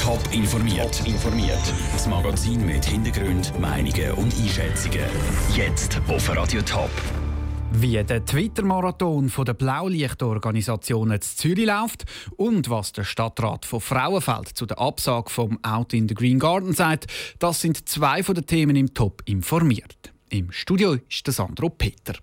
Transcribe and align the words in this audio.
Top 0.00 0.20
informiert. 0.30 0.96
Top 0.96 1.08
informiert. 1.08 1.58
Das 1.92 2.06
Magazin 2.06 2.64
mit 2.64 2.84
Hintergrund, 2.84 3.52
Meinungen 3.58 4.12
und 4.12 4.32
Einschätzungen. 4.32 5.00
Jetzt 5.56 6.00
auf 6.06 6.36
Radio 6.36 6.62
Top. 6.62 6.90
Wie 7.72 8.00
der 8.04 8.24
Twitter-Marathon 8.24 9.32
der 9.44 9.54
Blaulichtorganisationen 9.54 11.20
zu 11.20 11.36
Zürich 11.36 11.66
läuft 11.66 12.04
und 12.36 12.70
was 12.70 12.92
der 12.92 13.02
Stadtrat 13.02 13.64
von 13.64 13.80
Frauenfeld 13.80 14.50
zu 14.56 14.66
der 14.66 14.78
Absage 14.78 15.30
vom 15.30 15.58
Out 15.64 15.94
in 15.94 16.08
the 16.08 16.14
Green 16.14 16.38
Garden 16.38 16.72
sagt, 16.72 17.08
das 17.40 17.60
sind 17.60 17.88
zwei 17.88 18.22
von 18.22 18.36
den 18.36 18.46
Themen 18.46 18.76
im 18.76 18.94
Top 18.94 19.20
informiert. 19.24 20.12
Im 20.28 20.52
Studio 20.52 20.96
ist 21.08 21.26
der 21.26 21.34
Sandro 21.34 21.70
Peter. 21.70 22.14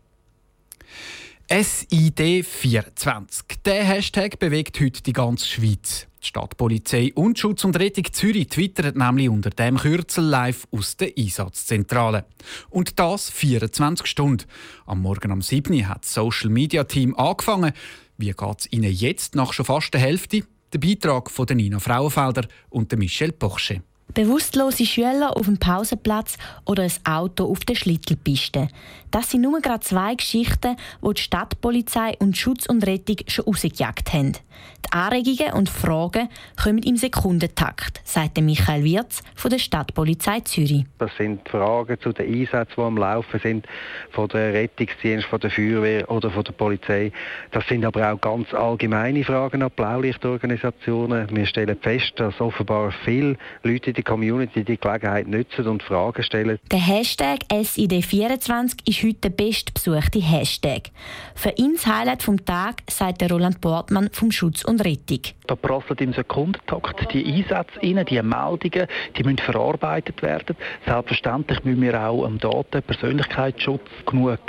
SID24. 1.51 3.43
Der 3.65 3.83
Hashtag 3.83 4.39
bewegt 4.39 4.79
heute 4.79 5.03
die 5.03 5.11
ganze 5.11 5.45
Schweiz. 5.45 6.07
Die 6.23 6.27
Stadtpolizei 6.27 7.11
und 7.13 7.37
Schutz 7.37 7.65
und 7.65 7.77
Rettung 7.77 8.05
Zürich 8.13 8.47
twittert 8.47 8.95
nämlich 8.95 9.27
unter 9.27 9.49
dem 9.49 9.75
Kürzel 9.75 10.23
live 10.23 10.65
aus 10.71 10.95
der 10.95 11.11
Einsatzzentrale. 11.17 12.23
Und 12.69 12.97
das 12.99 13.29
24 13.29 14.07
Stunden. 14.07 14.45
Am 14.85 15.01
Morgen 15.01 15.33
um 15.33 15.41
7 15.41 15.73
Uhr 15.73 15.89
hat 15.89 16.05
das 16.05 16.13
Social 16.13 16.49
Media 16.49 16.85
Team 16.85 17.13
angefangen. 17.17 17.73
Wie 18.17 18.31
geht 18.31 18.59
es 18.59 18.71
Ihnen 18.71 18.93
jetzt 18.93 19.35
nach 19.35 19.51
schon 19.51 19.65
fast 19.65 19.93
der 19.93 19.99
Hälfte? 19.99 20.45
Der 20.71 20.79
Beitrag 20.79 21.29
von 21.29 21.47
Nina 21.51 21.79
Frauenfelder 21.79 22.47
und 22.69 22.97
Michel 22.97 23.33
Porsche. 23.33 23.83
Bewusstlose 24.13 24.85
Schüler 24.85 25.37
auf 25.37 25.45
dem 25.45 25.57
Pausenplatz 25.57 26.37
oder 26.65 26.83
ein 26.83 26.91
Auto 27.05 27.45
auf 27.45 27.59
der 27.61 27.75
Schlittelpiste. 27.75 28.67
Das 29.09 29.29
sind 29.29 29.41
nur 29.41 29.59
gerade 29.61 29.81
zwei 29.81 30.15
Geschichten, 30.15 30.75
die 31.01 31.13
die 31.13 31.21
Stadtpolizei 31.21 32.15
und 32.19 32.37
Schutz 32.37 32.65
und 32.65 32.85
Rettung 32.85 33.17
schon 33.27 33.45
rausgejagt 33.45 34.13
haben. 34.13 34.33
Die 34.85 34.93
Anregungen 34.93 35.53
und 35.53 35.69
Fragen 35.69 36.29
kommen 36.61 36.83
im 36.83 36.97
Sekundentakt, 36.97 38.01
sagt 38.03 38.39
Michael 38.39 38.83
Wirz 38.83 39.23
von 39.35 39.51
der 39.51 39.59
Stadtpolizei 39.59 40.41
Zürich. 40.41 40.85
Das 40.97 41.11
sind 41.17 41.47
Fragen 41.49 41.99
zu 41.99 42.11
den 42.11 42.33
Einsätzen, 42.33 42.73
die 42.77 42.81
am 42.81 42.97
Laufen 42.97 43.39
sind, 43.39 43.67
von 44.11 44.27
der 44.29 44.53
Rettungsdienst, 44.53 45.27
von 45.27 45.39
der 45.39 45.51
Feuerwehr 45.51 46.09
oder 46.09 46.31
von 46.31 46.43
der 46.43 46.53
Polizei. 46.53 47.11
Das 47.51 47.67
sind 47.67 47.85
aber 47.85 48.11
auch 48.11 48.21
ganz 48.21 48.53
allgemeine 48.53 49.23
Fragen 49.23 49.61
an 49.63 49.71
Blaulichtorganisationen. 49.75 51.27
Wir 51.35 51.45
stellen 51.45 51.77
fest, 51.81 52.13
dass 52.15 52.39
offenbar 52.39 52.91
viele 53.03 53.37
Leute 53.63 53.89
in 53.91 53.95
der 54.01 54.11
Community 54.11 54.63
die 54.63 54.77
Gelegenheit 54.77 55.27
nutzen 55.27 55.67
und 55.67 55.83
Fragen 55.83 56.23
stellen. 56.23 56.59
Der 56.71 56.79
Hashtag 56.79 57.39
SID24 57.49 58.87
ist 58.87 59.03
heute 59.03 59.29
der 59.29 59.29
bestbesuchte 59.29 60.19
Hashtag. 60.19 60.89
Für 61.35 61.53
ihn 61.57 61.73
das 61.75 61.85
Highlight 61.87 62.23
vom 62.23 62.43
Tag 62.43 62.81
sagt 62.89 63.21
der 63.21 63.29
Roland 63.29 63.61
Bortmann 63.61 64.09
vom 64.11 64.31
Schutz 64.31 64.63
und 64.63 64.83
Rettung. 64.83 65.21
Da 65.47 65.55
prasseln 65.55 65.99
im 65.99 66.13
Sekundentakt 66.13 67.13
die 67.13 67.25
Einsätze 67.25 67.79
rein, 67.81 68.05
die 68.05 68.21
Meldungen, 68.21 68.87
die 69.17 69.23
müssen 69.23 69.37
verarbeitet 69.37 70.21
werden. 70.21 70.55
Selbstverständlich 70.85 71.63
müssen 71.63 71.81
wir 71.81 72.01
auch 72.01 72.25
am 72.25 72.39
Daten 72.39 72.81
Persönlichkeitsschutz 72.83 73.81
genug 74.05 74.39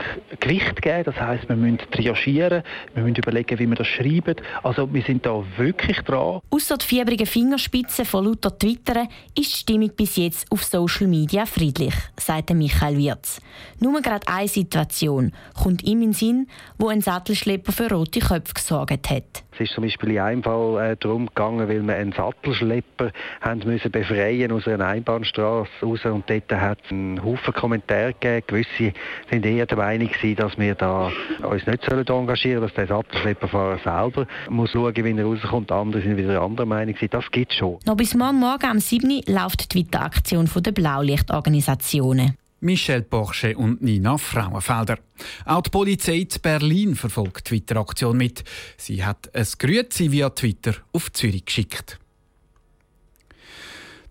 Gewicht 0.40 0.80
geben. 0.80 1.04
Das 1.04 1.16
heißt, 1.16 1.48
wir 1.48 1.56
müssen 1.56 1.78
triagieren, 1.90 2.62
wir 2.94 3.02
müssen 3.02 3.16
überlegen, 3.16 3.58
wie 3.58 3.66
wir 3.66 3.76
das 3.76 3.88
schreiben. 3.88 4.36
Also 4.62 4.92
wir 4.92 5.02
sind 5.02 5.26
da 5.26 5.42
wirklich 5.56 5.98
dran. 6.02 6.40
Außer 6.50 6.78
die 6.78 6.86
fiebrigen 6.86 7.26
Fingerspitzen 7.26 8.04
von 8.04 8.26
lauter 8.26 8.56
Twittern 8.56 9.08
ist 9.42 9.52
die 9.54 9.58
Stimmung 9.58 9.90
bis 9.96 10.16
jetzt 10.16 10.46
auf 10.50 10.62
Social 10.62 11.08
Media 11.08 11.46
friedlich, 11.46 11.94
sagt 12.18 12.50
Michael 12.50 12.96
Wirz. 12.96 13.40
Nur 13.80 14.00
gerade 14.00 14.26
eine 14.28 14.46
Situation 14.46 15.32
kommt 15.60 15.82
ihm 15.82 16.00
in 16.00 16.10
den 16.10 16.12
Sinn, 16.12 16.48
wo 16.78 16.88
ein 16.88 17.00
Sattelschlepper 17.00 17.72
für 17.72 17.90
rote 17.90 18.20
Köpfe 18.20 18.54
gesorgt 18.54 19.10
hat. 19.10 19.42
Es 19.54 19.60
ist 19.60 19.74
zum 19.74 19.84
Beispiel 19.84 20.12
in 20.12 20.18
einem 20.18 20.42
Fall 20.42 20.92
äh, 20.92 20.96
darum 20.98 21.26
gegangen, 21.26 21.68
weil 21.68 21.82
wir 21.82 21.94
einen 21.94 22.12
Sattelschlepper 22.12 23.10
haben 23.40 23.60
müssen 23.64 23.90
befreien 23.90 24.50
aus 24.52 24.66
einer 24.66 24.86
Einbahnstraße 24.86 25.70
raus 25.82 26.00
und 26.04 26.28
dort 26.28 26.52
hat 26.52 26.78
es 26.84 26.90
einen 26.90 27.22
Haufen 27.22 27.52
Kommentare 27.52 28.14
gegeben. 28.18 28.44
Gewisse 28.46 28.92
sind 29.30 29.44
eher 29.44 29.66
der 29.66 29.76
Meinung 29.76 30.08
gewesen, 30.08 30.36
dass 30.36 30.58
wir 30.58 30.74
da 30.74 31.10
uns 31.42 31.66
nicht 31.66 31.84
sollen 31.84 32.06
engagieren 32.06 32.62
dass 32.62 32.72
der 32.74 32.86
Sattelschlepperfahrer 32.86 33.78
selber 33.78 34.26
muss 34.48 34.70
schauen, 34.70 34.94
wie 34.96 35.18
er 35.18 35.24
rauskommt. 35.24 35.70
Andere 35.70 36.02
sind 36.02 36.16
wieder 36.16 36.40
anderer 36.40 36.66
Meinung 36.66 36.94
gewesen. 36.94 37.10
Das 37.10 37.30
gibt 37.30 37.52
es 37.52 37.58
schon. 37.58 37.78
Noch 37.86 37.96
bis 37.96 38.14
morgen 38.14 38.38
Morgen 38.38 38.66
am 38.66 38.78
7. 38.78 39.22
läuft 39.26 39.62
die 39.62 39.68
Twitter-Aktion 39.68 40.48
der 40.62 40.72
Blaulichtorganisationen. 40.72 42.36
Michelle 42.62 43.02
Porsche 43.02 43.56
und 43.56 43.82
Nina 43.82 44.16
Frauenfelder. 44.16 44.98
Auch 45.44 45.62
die 45.62 45.70
Polizei 45.70 46.18
in 46.18 46.28
Berlin 46.40 46.94
verfolgt 46.94 47.50
die 47.50 47.60
Twitter-Aktion 47.60 48.16
mit. 48.16 48.44
Sie 48.76 49.04
hat 49.04 49.34
ein 49.34 49.46
Grüezi 49.58 50.12
via 50.12 50.30
Twitter 50.30 50.74
auf 50.92 51.12
Zürich 51.12 51.44
geschickt. 51.44 51.98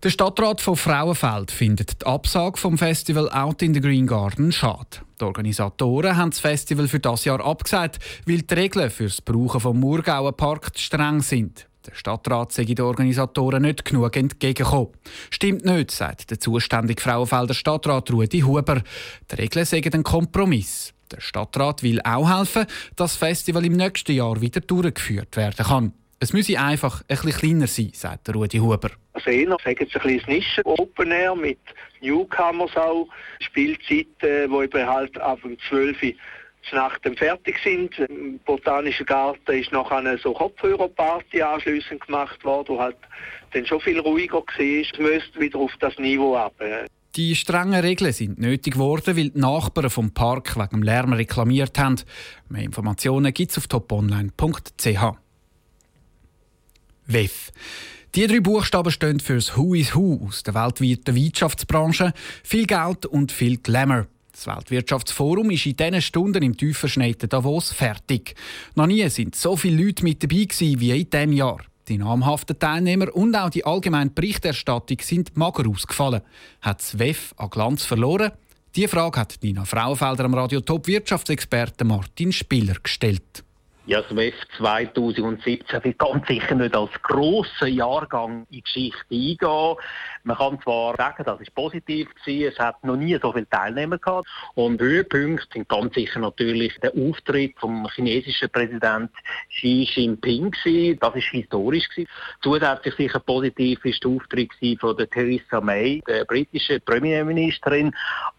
Der 0.02 0.10
Stadtrat 0.10 0.60
von 0.60 0.76
Frauenfeld 0.76 1.50
findet 1.50 2.02
die 2.02 2.06
Absage 2.06 2.58
vom 2.58 2.76
Festival 2.76 3.30
Out 3.30 3.62
in 3.62 3.72
the 3.72 3.80
Green 3.80 4.06
Garden 4.06 4.50
schade. 4.50 4.98
Die 5.20 5.24
Organisatoren 5.24 6.16
haben 6.16 6.30
das 6.30 6.40
Festival 6.40 6.88
für 6.88 6.98
das 6.98 7.24
Jahr 7.24 7.40
abgesagt, 7.40 8.00
weil 8.26 8.42
die 8.42 8.54
Regeln 8.54 8.90
für 8.90 9.04
das 9.04 9.22
Brauchen 9.22 9.60
vom 9.60 9.78
Murgauer 9.78 10.32
Park 10.36 10.72
streng 10.76 11.22
sind. 11.22 11.68
Der 11.86 11.94
Stadtrat 11.94 12.52
sei 12.52 12.64
den 12.64 12.80
Organisatoren 12.80 13.62
nicht 13.62 13.84
genug 13.84 14.16
entgegengekommen. 14.16 14.92
Stimmt 15.30 15.64
nicht, 15.64 15.90
sagt 15.90 16.30
der 16.30 16.38
zuständige 16.38 17.02
Frauenfelder 17.02 17.54
Stadtrat 17.54 18.12
Rudi 18.12 18.40
Huber. 18.40 18.82
Die 19.30 19.34
Regeln 19.34 19.64
sagen 19.64 19.92
ein 19.92 20.02
Kompromiss. 20.04 20.94
Der 21.10 21.20
Stadtrat 21.20 21.82
will 21.82 22.00
auch 22.04 22.38
helfen, 22.38 22.66
dass 22.94 23.12
das 23.12 23.16
Festival 23.16 23.64
im 23.64 23.72
nächsten 23.72 24.12
Jahr 24.12 24.40
wieder 24.40 24.60
durchgeführt 24.60 25.36
werden 25.36 25.66
kann. 25.66 25.92
Es 26.20 26.32
müsse 26.32 26.60
einfach 26.60 27.00
ein 27.00 27.16
bisschen 27.16 27.32
kleiner 27.32 27.66
sein, 27.66 27.90
sagt 27.92 28.32
Rudi 28.32 28.58
Huber. 28.58 28.90
Also 29.14 29.30
eher 29.30 29.56
sagen 29.64 29.86
Sie 29.92 29.98
ein 29.98 30.02
bisschen 30.02 30.22
Nischen 30.28 30.64
Open 30.64 31.10
Air 31.10 31.34
mit 31.34 31.58
Newcomers 32.00 32.76
auch, 32.76 33.08
Spielzeiten, 33.40 34.06
die 34.20 34.64
eben 34.64 34.86
halt 34.86 35.20
ab 35.20 35.40
um 35.42 35.56
12 35.68 36.00
Uhr 36.00 36.12
Nacht 36.72 37.00
fertig 37.16 37.58
sind. 37.62 37.98
Im 37.98 38.38
Botanischen 38.44 39.06
Garten 39.06 39.52
ist 39.52 39.72
noch 39.72 39.90
eine 39.90 40.16
so 40.18 40.32
Kopfhörerparty 40.32 41.42
anschliessend 41.42 42.06
gemacht 42.06 42.44
worden, 42.44 42.76
wo 42.76 42.80
halt 42.80 42.96
dann 43.52 43.66
schon 43.66 43.80
viel 43.80 43.98
ruhiger 43.98 44.36
war. 44.36 44.58
Es 44.58 44.98
müsste 44.98 45.40
wieder 45.40 45.58
auf 45.58 45.72
das 45.80 45.98
Niveau 45.98 46.36
ab. 46.36 46.54
Die 47.16 47.34
strengen 47.36 47.80
Regeln 47.80 48.12
sind 48.12 48.38
nötig 48.38 48.74
geworden, 48.74 49.16
weil 49.16 49.30
die 49.30 49.38
Nachbarn 49.38 49.90
vom 49.90 50.14
Park 50.14 50.56
wegen 50.56 50.70
dem 50.70 50.82
Lärm 50.82 51.12
reklamiert 51.12 51.78
haben. 51.78 51.96
Mehr 52.48 52.62
Informationen 52.62 53.34
gibt 53.34 53.50
es 53.50 53.58
auf 53.58 53.66
toponline.ch. 53.66 55.16
WEF. 57.06 57.52
Die 58.14 58.26
drei 58.26 58.40
Buchstaben 58.40 58.90
stehen 58.90 59.20
für 59.20 59.34
das 59.34 59.56
Who 59.56 59.74
is 59.74 59.94
Who 59.94 60.26
aus 60.26 60.42
der 60.42 60.54
weltweiten 60.54 61.14
Wirtschaftsbranche. 61.14 62.12
Viel 62.42 62.66
Geld 62.66 63.06
und 63.06 63.32
viel 63.32 63.58
Glamour. 63.58 64.06
Das 64.32 64.46
Weltwirtschaftsforum 64.46 65.50
ist 65.50 65.66
in 65.66 65.76
diesen 65.76 66.00
Stunden 66.00 66.42
im 66.42 66.56
tief 66.56 66.78
verschneiten 66.78 67.28
Davos 67.28 67.70
fertig. 67.72 68.34
Noch 68.74 68.86
nie 68.86 69.06
sind 69.10 69.36
so 69.36 69.56
viele 69.56 69.84
Leute 69.84 70.02
mit 70.04 70.22
dabei 70.22 70.44
gewesen 70.44 70.80
wie 70.80 71.00
in 71.00 71.10
diesem 71.10 71.32
Jahr. 71.32 71.60
Die 71.88 71.98
namhaften 71.98 72.58
Teilnehmer 72.58 73.14
und 73.14 73.34
auch 73.36 73.50
die 73.50 73.64
allgemeine 73.64 74.10
Berichterstattung 74.10 74.98
sind 75.02 75.36
mager 75.36 75.68
ausgefallen. 75.68 76.22
Hat 76.60 76.80
das 76.80 76.98
WEF 76.98 77.34
an 77.36 77.50
Glanz 77.50 77.84
verloren? 77.84 78.32
Diese 78.74 78.88
Frage 78.88 79.20
hat 79.20 79.36
Nina 79.42 79.66
Frauenfelder 79.66 80.24
am 80.24 80.34
Radio 80.34 80.60
Top 80.60 80.86
Wirtschaftsexperten 80.86 81.86
Martin 81.86 82.32
Spiller 82.32 82.76
gestellt. 82.82 83.44
Ja, 83.84 84.00
das 84.00 84.14
WEF 84.14 84.36
2017 84.58 85.82
wird 85.82 85.98
ganz 85.98 86.28
sicher 86.28 86.54
nicht 86.54 86.76
als 86.76 86.90
grosser 87.02 87.66
Jahrgang 87.66 88.46
in 88.48 88.58
die 88.58 88.62
Geschichte 88.62 89.04
eingehen. 89.10 89.76
Man 90.22 90.36
kann 90.36 90.60
zwar 90.62 90.94
sagen, 90.94 91.24
das 91.24 91.40
ist 91.40 91.52
positiv 91.52 92.08
gewesen, 92.14 92.52
es 92.52 92.58
hat 92.60 92.84
noch 92.84 92.94
nie 92.94 93.18
so 93.20 93.32
viele 93.32 93.48
Teilnehmer 93.48 93.98
gehabt. 93.98 94.28
Und 94.54 94.80
Höhepunkte 94.80 95.48
sind 95.52 95.68
ganz 95.68 95.94
sicher 95.94 96.20
natürlich 96.20 96.78
der 96.78 96.92
Auftritt 96.94 97.58
vom 97.58 97.88
chinesischen 97.88 98.50
Präsident 98.50 99.10
Xi 99.48 99.88
Jinping 99.92 100.52
gewesen. 100.52 101.00
Das 101.00 101.16
ist 101.16 101.26
historisch 101.30 101.88
gewesen. 101.88 102.08
Zusätzlich 102.40 102.94
sicher 102.94 103.18
positiv 103.18 103.84
ist 103.84 104.04
der 104.04 104.12
Auftritt 104.12 104.52
von 104.78 104.96
der 104.96 105.10
Theresa 105.10 105.60
May, 105.60 106.00
der 106.06 106.24
britischen 106.24 106.80
Premierministerin. 106.82 107.92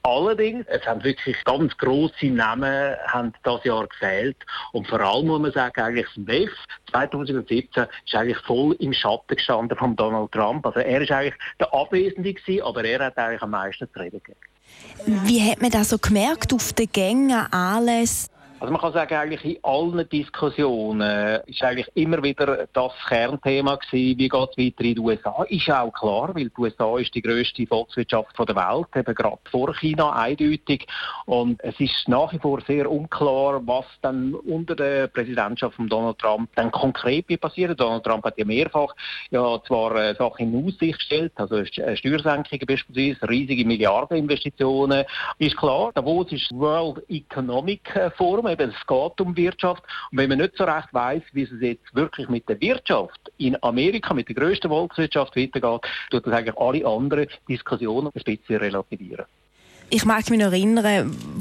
Allerdings, 0.06 0.66
es 0.68 0.86
haben 0.86 1.02
wirklich 1.04 1.42
ganz 1.46 1.78
grosse 1.78 2.26
Namen 2.26 2.96
haben 3.08 3.34
das 3.44 3.64
Jahr 3.64 3.88
gefehlt. 3.88 4.36
Und 4.74 4.86
vor 4.88 5.00
allem 5.00 5.28
muss 5.28 5.42
man 5.42 5.52
sagen, 5.54 5.82
eigentlich 5.82 6.08
das 6.14 6.28
WEF 6.28 6.52
2017 6.92 7.86
ist 8.06 8.14
eigentlich 8.14 8.38
voll 8.40 8.76
im 8.80 8.92
Schatten 8.92 9.36
gestanden 9.36 9.78
von 9.78 9.96
Donald 9.96 10.32
Trump. 10.34 10.66
Also 10.66 10.82
er 10.82 11.02
ist 11.02 11.12
eigentlich 11.12 11.36
der 11.58 11.74
Abwesende 11.74 12.34
gewesen, 12.34 12.64
aber 12.64 12.84
er 12.84 13.06
hat 13.06 13.18
eigentlich 13.18 13.42
am 13.42 13.52
meisten 13.52 13.88
zu 13.94 14.00
reden 14.00 14.22
gegeben. 14.22 14.40
Wie 15.26 15.50
hat 15.50 15.62
man 15.62 15.72
das 15.72 15.90
so 15.90 15.98
gemerkt 15.98 16.54
auf 16.54 16.74
den 16.74 16.92
Gängen, 16.92 17.48
alles? 17.52 18.30
Also 18.64 18.72
man 18.72 18.80
kann 18.80 18.94
sagen, 18.94 19.14
eigentlich 19.16 19.44
in 19.44 19.64
allen 19.64 20.08
Diskussionen 20.08 21.42
ist 21.48 21.62
eigentlich 21.62 21.90
immer 21.96 22.24
wieder 22.24 22.66
das 22.72 22.94
Kernthema 23.10 23.76
gewesen, 23.76 24.18
wie 24.18 24.30
geht 24.30 24.50
es 24.52 24.58
weiter 24.58 24.84
in 24.86 24.96
den 24.96 25.00
USA. 25.00 25.44
Ist 25.50 25.70
auch 25.70 25.92
klar, 25.92 26.34
weil 26.34 26.46
die 26.46 26.58
USA 26.58 26.98
ist 26.98 27.14
die 27.14 27.22
grösste 27.22 27.68
Volkswirtschaft 27.68 28.40
der 28.40 28.56
Welt, 28.56 28.88
eben 28.96 29.16
gerade 29.16 29.40
vor 29.52 29.76
China 29.76 30.14
eindeutig. 30.14 30.88
Und 31.26 31.62
es 31.62 31.78
ist 31.78 32.08
nach 32.08 32.32
wie 32.32 32.40
vor 32.40 32.62
sehr 32.62 32.90
unklar, 32.90 33.62
was 33.68 33.84
dann 34.02 34.34
unter 34.34 34.78
der 34.78 35.08
Präsidentschaft 35.08 35.76
von 35.76 35.90
Donald 35.90 36.20
Trump 36.20 36.50
dann 36.56 36.72
konkret 36.72 37.28
wird 37.28 37.42
passieren. 37.42 37.76
Donald 37.76 38.06
Trump 38.06 38.24
hat 38.24 38.38
ja 38.38 38.46
mehrfach 38.46 38.96
ja 39.30 39.62
zwar 39.68 39.94
äh, 39.98 40.16
Sachen 40.16 40.54
in 40.54 40.66
Aussicht 40.66 41.00
gestellt, 41.00 41.34
also 41.36 41.58
äh, 41.58 41.98
Steuersenkungen 41.98 42.66
beispielsweise, 42.66 43.28
riesige 43.28 43.66
Milliardeninvestitionen. 43.66 45.04
Ist 45.38 45.58
klar, 45.58 45.92
Davos 45.94 46.32
ist 46.32 46.50
World 46.54 47.04
Economic 47.10 47.82
Forum, 48.16 48.53
eben 48.54 48.72
es 48.72 48.88
geht 48.88 49.22
um 49.22 49.36
Wirtschaft. 49.36 49.84
Und 50.12 50.18
wenn 50.18 50.30
man 50.30 50.40
nicht 50.40 50.58
so 50.58 50.64
recht 50.64 50.94
weiß, 50.94 51.22
wie 51.34 51.44
es 51.44 51.50
jetzt 51.60 51.94
wirklich 51.94 52.30
mit 52.30 52.48
der 52.48 52.60
Wirtschaft 52.62 53.32
in 53.38 53.62
Amerika, 53.64 54.14
mit 54.14 54.30
der 54.30 54.36
grössten 54.36 54.70
Volkswirtschaft 54.70 55.36
weitergeht, 55.36 55.82
tut 56.10 56.26
das 56.26 56.34
eigentlich 56.34 56.58
alle 56.58 56.86
anderen 56.86 57.28
Diskussionen 57.48 58.10
ein 58.14 58.24
bisschen 58.24 58.58
relativieren 58.58 59.26
ich 59.94 60.06
mag 60.06 60.28
mich 60.32 60.40
noch 60.40 60.48
erinnern, 60.48 60.86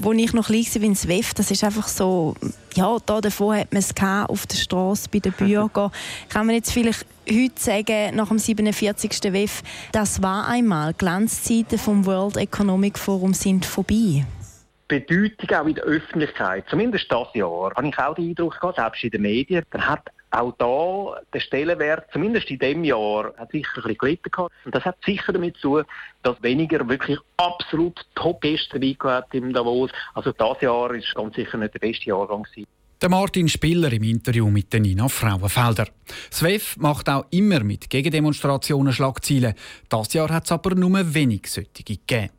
als 0.04 0.18
ich 0.18 0.32
noch 0.34 0.46
klein 0.46 0.66
war 0.66 0.82
in 0.82 0.94
SWEF, 0.94 1.32
das 1.32 1.50
ist 1.50 1.64
einfach 1.64 1.88
so, 1.88 2.34
ja, 2.74 2.98
da 3.06 3.22
davor 3.22 3.56
hat 3.56 3.72
man 3.72 3.80
es 3.80 3.94
auf 4.28 4.46
der 4.46 4.56
Straße 4.56 5.08
bei 5.10 5.20
den 5.20 5.32
Bürgern. 5.32 5.90
Kann 6.28 6.46
man 6.46 6.56
jetzt 6.56 6.70
vielleicht 6.70 7.06
heute 7.26 7.58
sagen, 7.58 8.14
nach 8.14 8.28
dem 8.28 8.38
47. 8.38 9.32
WEF, 9.32 9.62
das 9.92 10.22
war 10.22 10.46
einmal, 10.48 10.92
Glanzzeiten 10.92 11.78
vom 11.78 12.04
World 12.04 12.36
Economic 12.36 12.98
Forum 12.98 13.32
sind 13.32 13.64
vorbei? 13.64 14.26
Bedeutung 15.00 15.56
auch 15.56 15.66
in 15.66 15.74
der 15.74 15.84
Öffentlichkeit, 15.84 16.64
zumindest 16.68 17.10
das 17.10 17.28
Jahr, 17.34 17.72
habe 17.74 17.88
ich 17.88 17.98
auch 17.98 18.14
den 18.14 18.28
Eindruck 18.28 18.60
gehabt, 18.60 18.76
selbst 18.76 19.04
in 19.04 19.10
den 19.10 19.22
Medien, 19.22 19.64
dann 19.70 19.86
hat 19.86 20.10
auch 20.30 20.52
da 20.58 21.20
der 21.32 21.40
Stellenwert, 21.40 22.08
zumindest 22.12 22.50
in 22.50 22.58
diesem 22.58 22.84
Jahr, 22.84 23.32
hat 23.36 23.52
sicher 23.52 23.70
ein 23.76 23.82
bisschen 23.82 23.98
gelitten 23.98 24.30
gehabt. 24.30 24.52
Und 24.64 24.74
das 24.74 24.84
hat 24.84 24.96
sicher 25.04 25.32
damit 25.32 25.56
zu 25.56 25.76
tun, 25.76 25.84
dass 26.22 26.42
weniger 26.42 26.86
wirklich 26.88 27.18
absolut 27.36 28.00
Top-Gäste 28.14 28.78
dabei 28.78 29.24
im 29.32 29.52
Davos. 29.52 29.90
Also 30.14 30.32
das 30.32 30.60
Jahr 30.60 30.94
ist 30.94 31.14
ganz 31.14 31.34
sicher 31.36 31.58
nicht 31.58 31.74
der 31.74 31.80
beste 31.80 32.06
Jahrgang 32.06 32.42
gewesen. 32.42 32.66
Der 33.00 33.08
Martin 33.08 33.48
Spiller 33.48 33.92
im 33.92 34.04
Interview 34.04 34.48
mit 34.48 34.72
Nina 34.74 35.08
Frauenfelder. 35.08 35.88
SWEF 36.30 36.76
macht 36.76 37.08
auch 37.08 37.26
immer 37.30 37.64
mit 37.64 37.90
Gegendemonstrationen 37.90 38.92
Schlagzeilen. 38.92 39.54
Das 39.88 40.12
Jahr 40.12 40.30
hat 40.30 40.44
es 40.44 40.52
aber 40.52 40.74
nur 40.74 41.14
wenig 41.14 41.46
solche 41.46 41.82
gegeben. 41.84 42.30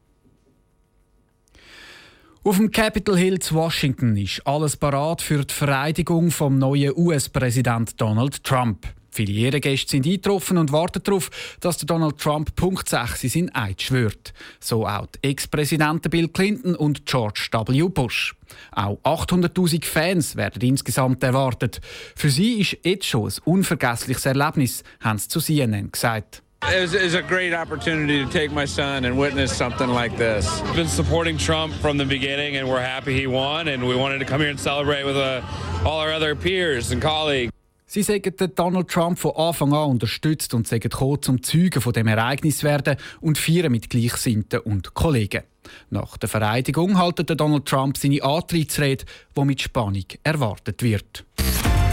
Auf 2.46 2.58
dem 2.58 2.72
Capitol 2.72 3.18
Hill 3.18 3.40
zu 3.40 3.56
Washington 3.56 4.18
ist 4.18 4.46
alles 4.46 4.76
parat 4.76 5.22
für 5.22 5.46
die 5.46 5.54
Vereidigung 5.54 6.30
vom 6.30 6.58
neuen 6.58 6.92
US-Präsident 6.94 8.02
Donald 8.02 8.44
Trump. 8.44 8.86
Viele 9.12 9.32
Ehrengäste 9.32 9.92
sind 9.92 10.06
eingetroffen 10.06 10.58
und 10.58 10.74
warten 10.74 11.02
darauf, 11.02 11.32
dass 11.62 11.78
Donald 11.78 12.18
Trump 12.18 12.54
Punkt 12.58 12.90
6 12.90 13.24
in 13.24 13.30
sein 13.30 13.56
Eid 13.56 13.82
schwört. 13.82 14.34
So 14.60 14.86
auch 14.86 15.06
die 15.06 15.30
Ex-Präsidenten 15.30 16.10
Bill 16.10 16.28
Clinton 16.28 16.76
und 16.76 17.06
George 17.06 17.48
W. 17.50 17.88
Bush. 17.88 18.36
Auch 18.74 19.00
800.000 19.04 19.86
Fans 19.86 20.36
werden 20.36 20.62
insgesamt 20.64 21.24
erwartet. 21.24 21.80
Für 22.14 22.30
sie 22.30 22.60
ist 22.60 22.78
jetzt 22.84 23.06
schon 23.06 23.30
ein 23.30 23.34
unvergessliches 23.46 24.26
Erlebnis, 24.26 24.84
haben 25.00 25.18
sie 25.18 25.30
zu 25.30 25.40
CNN 25.40 25.94
gesagt. 25.94 26.43
It 26.72 26.82
was, 26.82 26.94
it 26.94 27.04
was, 27.04 27.14
a 27.14 27.22
great 27.22 27.54
opportunity 27.54 28.24
to 28.24 28.32
take 28.32 28.52
my 28.52 28.66
son 28.66 29.06
and 29.06 29.18
witness 29.18 29.56
something 29.56 29.90
like 29.90 30.18
this. 30.18 30.62
We've 30.64 30.76
been 30.76 30.88
supporting 30.88 31.38
Trump 31.38 31.74
from 31.74 31.98
the 31.98 32.06
beginning, 32.06 32.56
and 32.56 32.68
we're 32.68 32.82
happy 32.82 33.14
he 33.14 33.28
won, 33.28 33.68
and 33.68 33.88
we 33.88 33.96
wanted 33.96 34.20
to 34.20 34.26
come 34.26 34.42
here 34.42 34.50
and 34.50 34.60
celebrate 34.60 35.04
with 35.04 35.18
uh, 35.18 35.42
all 35.86 36.00
our 36.00 36.12
other 36.12 36.36
peers 36.36 36.92
and 36.92 37.02
colleagues. 37.02 37.52
Sie 37.86 38.02
sagen 38.02 38.34
Donald 38.56 38.88
Trump 38.88 39.20
von 39.20 39.36
Anfang 39.36 39.72
an 39.74 39.92
unterstützt 39.92 40.56
und 40.56 40.68
sagen 40.68 40.82
gekommen, 40.82 41.22
zum 41.22 41.44
Zeugen 41.44 41.80
von 41.80 41.94
dem 41.94 42.08
Ereignis 42.08 42.64
werden 42.64 42.96
und 43.22 43.38
feiern 43.38 43.72
mit 43.72 43.90
Gleichsinnten 43.90 44.62
und 44.62 44.96
Kollegen. 44.96 45.44
Nach 45.92 46.18
der 46.18 46.28
Vereidigung 46.28 46.98
haltet 46.98 47.40
Donald 47.40 47.68
Trump 47.68 47.98
seine 47.98 48.24
Antrittsrede, 48.24 49.06
die 49.38 49.46
mit 49.46 49.62
Spannung 49.62 50.06
erwartet 50.24 50.82
wird. 50.82 51.24